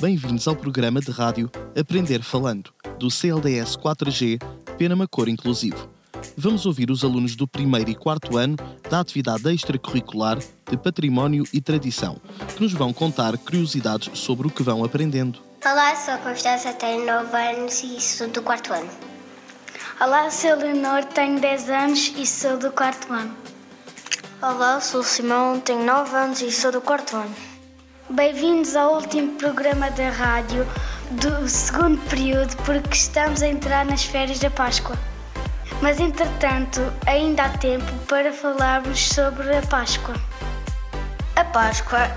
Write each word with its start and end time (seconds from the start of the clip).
Bem-vindos 0.00 0.48
ao 0.48 0.56
programa 0.56 1.00
de 1.00 1.10
rádio 1.12 1.48
Aprender 1.78 2.20
Falando, 2.20 2.70
do 2.98 3.10
CLDS 3.10 3.76
4G 3.76 4.42
Pena 4.76 5.06
Cor 5.06 5.28
Inclusivo. 5.28 5.88
Vamos 6.36 6.66
ouvir 6.66 6.90
os 6.90 7.04
alunos 7.04 7.36
do 7.36 7.46
primeiro 7.46 7.90
e 7.90 7.94
quarto 7.94 8.36
ano 8.36 8.56
da 8.90 9.00
atividade 9.00 9.48
extracurricular 9.54 10.38
de 10.38 10.76
Património 10.76 11.44
e 11.52 11.60
Tradição, 11.60 12.20
que 12.54 12.62
nos 12.62 12.72
vão 12.72 12.92
contar 12.92 13.38
curiosidades 13.38 14.18
sobre 14.18 14.48
o 14.48 14.50
que 14.50 14.64
vão 14.64 14.84
aprendendo. 14.84 15.38
Olá, 15.64 15.94
sou 15.94 16.14
a 16.14 16.18
Constância, 16.18 16.72
tenho 16.72 17.06
9 17.06 17.36
anos 17.36 17.82
e 17.84 18.00
sou 18.00 18.28
do 18.28 18.42
quarto 18.42 18.72
ano. 18.72 18.90
Olá, 20.00 20.28
sou 20.28 20.56
Leonor, 20.56 21.04
tenho 21.04 21.38
10 21.38 21.70
anos 21.70 22.12
e 22.16 22.26
sou 22.26 22.58
do 22.58 22.72
quarto 22.72 23.12
ano. 23.12 23.34
Olá, 24.42 24.80
sou 24.80 25.04
Simão, 25.04 25.60
tenho 25.60 25.86
9 25.86 26.16
anos 26.16 26.42
e 26.42 26.50
sou 26.50 26.72
do 26.72 26.80
quarto 26.80 27.16
ano. 27.16 27.53
Bem-vindos 28.10 28.76
ao 28.76 28.96
último 28.96 29.32
programa 29.38 29.90
da 29.92 30.10
rádio 30.10 30.66
do 31.12 31.48
segundo 31.48 31.98
período, 32.10 32.54
porque 32.58 32.94
estamos 32.94 33.42
a 33.42 33.48
entrar 33.48 33.86
nas 33.86 34.04
férias 34.04 34.38
da 34.38 34.50
Páscoa. 34.50 34.94
Mas, 35.80 35.98
entretanto, 35.98 36.80
ainda 37.06 37.44
há 37.44 37.48
tempo 37.48 37.90
para 38.06 38.30
falarmos 38.30 39.08
sobre 39.08 39.56
a 39.56 39.62
Páscoa. 39.62 40.14
A 41.34 41.44
Páscoa 41.46 42.10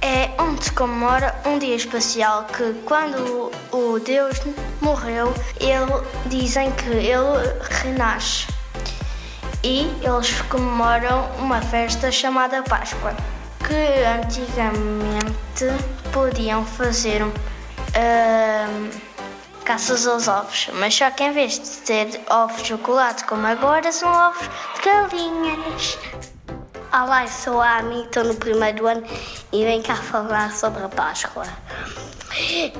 é 0.00 0.30
onde 0.38 0.66
se 0.66 0.72
comemora 0.72 1.34
um 1.44 1.58
dia 1.58 1.74
especial 1.74 2.44
que, 2.44 2.74
quando 2.84 3.50
o 3.72 3.98
Deus 3.98 4.40
morreu, 4.80 5.34
ele, 5.58 6.06
dizem 6.26 6.70
que 6.70 6.88
ele 6.88 7.58
renasce. 7.82 8.46
E 9.64 9.90
eles 10.02 10.40
comemoram 10.42 11.28
uma 11.40 11.60
festa 11.60 12.12
chamada 12.12 12.62
Páscoa, 12.62 13.12
que 13.72 14.04
antigamente 14.04 15.64
podiam 16.12 16.62
fazer 16.62 17.22
uh, 17.22 17.32
caças 19.64 20.06
aos 20.06 20.28
ovos, 20.28 20.68
mas 20.74 20.94
só 20.94 21.10
que 21.10 21.24
em 21.24 21.32
vez 21.32 21.58
de 21.58 21.78
ter 21.78 22.20
ovos 22.28 22.60
de 22.60 22.68
chocolate 22.68 23.24
como 23.24 23.46
agora, 23.46 23.90
são 23.90 24.12
ovos 24.12 24.46
de 24.74 24.82
galinhas. 24.82 25.98
Olá, 26.92 27.26
sou 27.26 27.62
a 27.62 27.78
Ami, 27.78 28.02
estou 28.02 28.24
no 28.24 28.34
primeiro 28.34 28.86
ano 28.86 29.04
e 29.50 29.64
venho 29.64 29.82
cá 29.82 29.96
falar 29.96 30.52
sobre 30.52 30.84
a 30.84 30.90
Páscoa. 30.90 31.46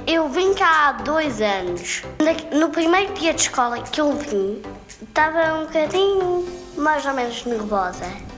Eu 0.06 0.28
vim 0.28 0.52
cá 0.52 0.88
há 0.88 0.92
dois 0.92 1.40
anos. 1.40 2.02
No 2.52 2.68
primeiro 2.68 3.14
dia 3.14 3.32
de 3.32 3.40
escola 3.40 3.80
que 3.80 3.98
eu 3.98 4.12
vim, 4.12 4.60
estava 5.00 5.54
um 5.54 5.64
bocadinho 5.64 6.46
mais 6.76 7.06
ou 7.06 7.14
menos 7.14 7.46
nervosa. 7.46 8.31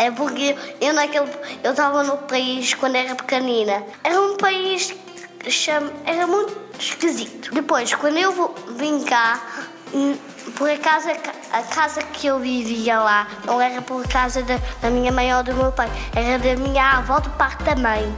É 0.00 0.10
porque 0.10 0.56
eu 0.80 0.94
naquele 0.94 1.30
eu 1.62 1.72
estava 1.72 2.02
no 2.02 2.16
país 2.16 2.72
quando 2.72 2.96
era 2.96 3.14
pequenina. 3.14 3.84
Era 4.02 4.18
um 4.18 4.34
país 4.38 4.94
que 5.38 5.50
chama, 5.50 5.92
era 6.06 6.26
muito 6.26 6.58
esquisito. 6.78 7.52
Depois, 7.52 7.94
quando 7.94 8.16
eu 8.16 8.54
vim 8.78 9.04
cá, 9.04 9.38
hum, 9.92 10.16
por 10.56 10.70
acaso 10.70 11.10
a 11.52 11.62
casa 11.64 12.00
que 12.00 12.28
eu 12.28 12.38
vivia 12.38 12.98
lá 12.98 13.28
não 13.44 13.60
era 13.60 13.82
por 13.82 14.08
casa 14.08 14.42
da, 14.42 14.58
da 14.80 14.88
minha 14.88 15.12
mãe 15.12 15.34
ou 15.34 15.42
do 15.42 15.52
meu 15.52 15.70
pai, 15.70 15.90
era 16.16 16.38
da 16.38 16.56
minha 16.56 16.92
avó 16.96 17.20
do 17.20 17.28
parte 17.32 17.62
da 17.64 17.76
mãe. 17.76 18.10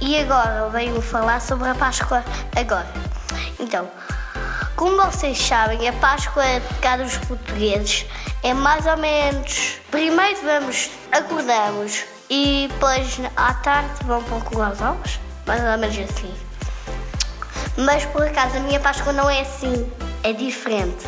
E 0.00 0.16
agora 0.20 0.70
venho 0.70 1.02
falar 1.02 1.40
sobre 1.40 1.68
a 1.68 1.74
Páscoa 1.74 2.24
agora. 2.54 2.86
Então, 3.58 3.90
como 4.78 4.96
vocês 4.96 5.36
sabem, 5.36 5.88
a 5.88 5.92
Páscoa 5.94 6.44
é 6.44 6.62
cá 6.80 6.96
dos 6.96 7.16
portugueses 7.16 8.06
é 8.44 8.54
mais 8.54 8.86
ou 8.86 8.96
menos. 8.96 9.80
Primeiro 9.90 10.40
vamos, 10.44 10.90
acordamos 11.10 12.04
e 12.30 12.68
depois 12.70 13.20
à 13.36 13.54
tarde 13.54 13.90
vão 14.04 14.22
procurar 14.22 14.70
os 14.70 14.80
ovos, 14.80 15.18
mais 15.46 15.60
ou 15.60 15.78
menos 15.78 15.98
assim. 15.98 16.32
Mas 17.76 18.04
por 18.06 18.22
acaso 18.22 18.56
a 18.56 18.60
minha 18.60 18.78
Páscoa 18.78 19.12
não 19.12 19.28
é 19.28 19.40
assim, 19.40 19.90
é 20.22 20.32
diferente. 20.32 21.04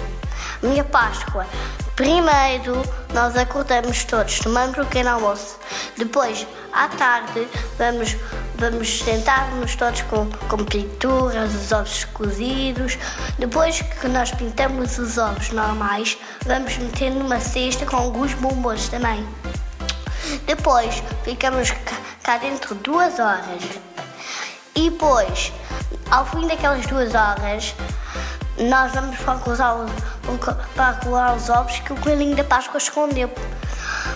A 0.60 0.66
minha 0.66 0.82
Páscoa, 0.82 1.46
primeiro 1.94 2.82
nós 3.14 3.36
acordamos 3.36 4.02
todos, 4.02 4.40
tomamos 4.40 4.76
um 4.78 4.84
pequeno 4.84 5.10
almoço. 5.10 5.60
Depois, 5.96 6.44
à 6.72 6.88
tarde, 6.88 7.46
vamos, 7.78 8.16
vamos 8.60 9.02
sentar-nos 9.02 9.74
todos 9.74 10.02
com, 10.02 10.30
com 10.46 10.58
pinturas, 10.58 11.54
os 11.54 11.72
ovos 11.72 12.04
cozidos. 12.04 12.98
Depois 13.38 13.80
que 13.80 14.06
nós 14.06 14.30
pintamos 14.32 14.98
os 14.98 15.16
ovos 15.16 15.50
normais, 15.50 16.18
vamos 16.44 16.76
meter 16.76 17.10
numa 17.10 17.40
cesta 17.40 17.86
com 17.86 17.96
alguns 17.96 18.34
bombons 18.34 18.86
também. 18.90 19.26
Depois, 20.46 21.02
ficamos 21.24 21.72
cá 22.22 22.36
dentro 22.36 22.74
duas 22.74 23.18
horas. 23.18 23.62
E 24.74 24.90
depois, 24.90 25.52
ao 26.10 26.26
fim 26.26 26.46
daquelas 26.46 26.86
duas 26.86 27.14
horas, 27.14 27.74
nós 28.58 28.92
vamos 28.92 29.16
procurar, 29.16 29.86
procurar 30.74 31.34
os 31.34 31.48
ovos 31.48 31.78
que 31.80 31.94
o 31.94 31.96
coelhinho 31.96 32.36
da 32.36 32.44
Páscoa 32.44 32.76
escondeu. 32.76 33.30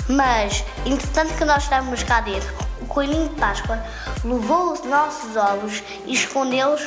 Mas, 0.06 0.62
entretanto 0.84 1.32
que 1.34 1.47
nós 1.47 1.62
estávamos 1.62 2.03
cá 2.03 2.21
dentro, 2.21 2.63
o 2.84 2.87
coelhinho 2.87 3.28
de 3.31 3.34
Páscoa 3.37 3.83
levou 4.22 4.72
os 4.72 4.84
nossos 4.84 5.37
ovos 5.37 5.83
e 6.06 6.12
escondeu-os, 6.12 6.83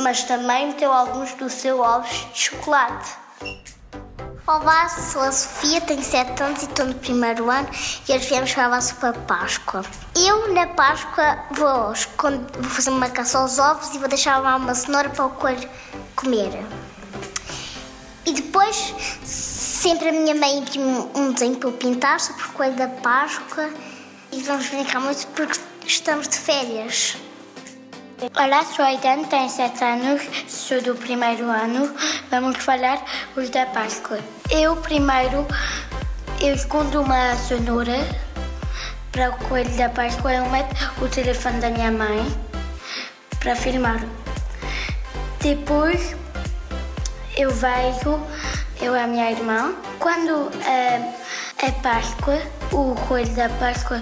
mas 0.00 0.24
também 0.24 0.68
meteu 0.68 0.90
alguns 0.90 1.34
dos 1.34 1.52
seus 1.52 1.78
ovos 1.78 2.26
de 2.32 2.38
chocolate. 2.38 3.10
Olá, 4.46 4.88
sou 4.88 5.22
a 5.22 5.32
Sofia, 5.32 5.80
tenho 5.82 6.02
7 6.02 6.42
anos 6.42 6.62
e 6.62 6.64
estou 6.66 6.86
no 6.86 6.94
primeiro 6.94 7.50
ano 7.50 7.68
e 8.08 8.12
hoje 8.12 8.28
viemos 8.28 8.50
falar 8.52 8.80
sobre 8.80 9.06
a 9.08 9.12
Páscoa. 9.12 9.84
Eu, 10.16 10.52
na 10.52 10.66
Páscoa, 10.68 11.38
vou, 11.52 11.92
vou 12.60 12.70
fazer 12.70 12.90
uma 12.90 13.08
caça 13.08 13.38
aos 13.38 13.58
ovos 13.58 13.94
e 13.94 13.98
vou 13.98 14.08
deixar 14.08 14.38
lá 14.38 14.56
uma 14.56 14.74
cenoura 14.74 15.10
para 15.10 15.26
o 15.26 15.30
coelho 15.30 15.68
comer. 16.16 16.64
E 18.26 18.32
depois, 18.32 18.94
sempre 19.22 20.08
a 20.08 20.12
minha 20.12 20.34
mãe 20.34 20.58
imprime 20.58 21.08
um 21.14 21.32
desenho 21.32 21.56
para 21.56 21.68
eu 21.68 21.72
pintar 21.74 22.20
sobre 22.20 22.42
o 22.42 22.48
coelho 22.52 22.76
da 22.76 22.88
Páscoa 22.88 23.70
e 24.36 24.42
vamos 24.42 24.68
brincar 24.68 25.00
muito 25.00 25.26
porque 25.28 25.60
estamos 25.86 26.26
de 26.26 26.36
férias. 26.36 27.16
Olá, 28.36 28.64
sou 28.64 28.84
a 28.84 28.88
Aidane, 28.88 29.24
tenho 29.26 29.48
7 29.48 29.84
anos, 29.84 30.22
sou 30.48 30.82
do 30.82 30.94
primeiro 30.96 31.44
ano. 31.48 31.94
Vamos 32.30 32.56
falar 32.58 33.04
os 33.36 33.48
da 33.50 33.64
Páscoa. 33.66 34.18
Eu, 34.50 34.76
primeiro, 34.76 35.46
eu 36.40 36.54
escondo 36.54 37.02
uma 37.02 37.36
cenoura 37.36 37.96
para 39.12 39.30
o 39.30 39.38
coelho 39.48 39.76
da 39.76 39.88
Páscoa. 39.88 40.34
Eu 40.34 40.46
meto 40.46 40.74
o 41.00 41.08
telefone 41.08 41.60
da 41.60 41.70
minha 41.70 41.92
mãe 41.92 42.26
para 43.38 43.54
filmar. 43.54 44.00
Depois, 45.40 46.16
eu 47.36 47.50
vejo, 47.52 48.20
eu 48.80 48.96
e 48.96 48.98
a 48.98 49.06
minha 49.06 49.30
irmã. 49.30 49.74
Quando 50.00 50.50
é, 50.66 51.23
é 51.64 51.72
Páscoa, 51.72 52.42
o 52.72 52.94
coelho 53.08 53.34
da 53.34 53.48
Páscoa 53.48 53.98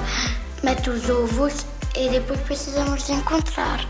mete 0.65 0.91
os 0.91 1.09
ovos 1.09 1.65
e 1.97 2.09
depois 2.09 2.41
precisamos 2.41 3.07
de 3.07 3.13
encontrar. 3.13 3.87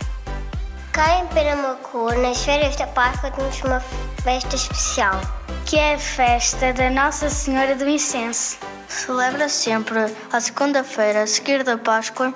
Cá 0.92 1.20
em 1.20 1.26
Penamacor, 1.28 2.18
nas 2.18 2.44
férias 2.44 2.76
da 2.76 2.86
Páscoa, 2.88 3.30
temos 3.30 3.62
uma 3.62 3.80
festa 4.22 4.56
especial. 4.56 5.18
Que 5.64 5.78
é 5.78 5.94
a 5.94 5.98
festa 5.98 6.74
da 6.74 6.90
Nossa 6.90 7.30
Senhora 7.30 7.74
do 7.74 7.88
Incenso. 7.88 8.58
Celebra 8.88 9.48
sempre 9.48 10.00
a 10.30 10.38
segunda-feira 10.38 11.22
a 11.22 11.26
seguir 11.26 11.64
da 11.64 11.78
Páscoa. 11.78 12.34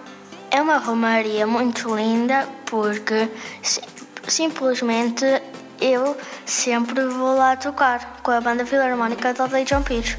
É 0.51 0.63
uma 0.63 0.79
romaria 0.79 1.47
muito 1.47 1.95
linda 1.95 2.49
porque 2.65 3.29
simplesmente 4.27 5.27
eu 5.83 6.17
sempre 6.47 7.05
vou 7.05 7.37
lá 7.37 7.57
tocar 7.57 8.23
com 8.23 8.31
a 8.31 8.41
banda 8.41 8.65
filarmónica 8.65 9.35
da 9.35 9.45
Aldeia 9.45 9.67
João 9.67 9.83
Pires. 9.83 10.17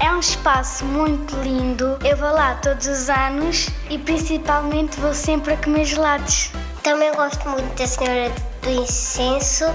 É 0.00 0.10
um 0.10 0.18
espaço 0.18 0.82
muito 0.86 1.36
lindo. 1.36 1.98
Eu 2.02 2.16
vou 2.16 2.32
lá 2.32 2.54
todos 2.54 2.86
os 2.86 3.10
anos 3.10 3.68
e 3.90 3.98
principalmente 3.98 4.98
vou 4.98 5.12
sempre 5.12 5.52
a 5.52 5.56
comer 5.58 5.84
gelados. 5.84 6.50
Também 6.82 7.12
gosto 7.12 7.46
muito 7.46 7.76
da 7.76 7.86
Senhora 7.86 8.32
do 8.62 8.70
Incenso, 8.70 9.66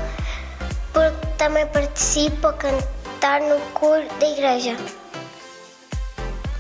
porque 0.92 1.28
também 1.38 1.68
participo 1.68 2.48
a 2.48 2.54
cantar 2.54 3.40
no 3.42 3.60
coro 3.74 4.08
da 4.20 4.28
igreja. 4.28 4.76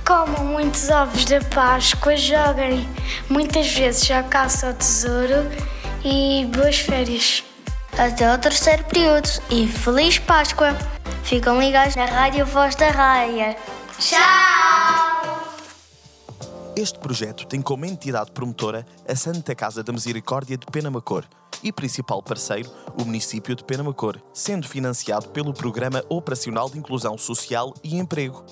Comam 0.06 0.46
muitos 0.46 0.88
ovos 0.92 1.26
da 1.26 1.42
Páscoa, 1.42 2.16
joguem 2.16 2.88
muitas 3.28 3.68
vezes 3.72 4.12
à 4.12 4.22
caça 4.22 4.68
ao 4.68 4.74
tesouro 4.76 5.50
e 6.04 6.48
boas 6.56 6.78
férias. 6.78 7.44
Até 7.98 8.32
o 8.32 8.38
terceiro 8.38 8.84
período 8.84 9.28
e 9.50 9.68
Feliz 9.68 10.20
Páscoa! 10.20 10.78
Ficam 11.26 11.60
ligados 11.60 11.96
na 11.96 12.06
Rádio 12.06 12.46
Voz 12.46 12.76
da 12.76 12.92
Raia. 12.92 13.58
Tchau! 13.98 15.26
Este 16.78 17.00
projeto 17.00 17.48
tem 17.48 17.64
como 17.64 17.84
entidade 17.84 18.32
promotora 18.32 18.86
a 19.10 19.16
Santa 19.16 19.56
Casa 19.56 19.82
da 19.82 19.92
Misericórdia 19.92 20.56
de 20.56 20.68
Penamacor 20.68 21.26
e 21.64 21.72
principal 21.72 22.22
parceiro 22.22 22.70
o 22.96 23.04
município 23.04 23.56
de 23.56 23.64
Penamacor, 23.64 24.22
sendo 24.32 24.68
financiado 24.68 25.30
pelo 25.30 25.52
Programa 25.52 26.04
Operacional 26.10 26.70
de 26.70 26.78
Inclusão 26.78 27.18
Social 27.18 27.74
e 27.84 27.98
Emprego. 27.98 28.46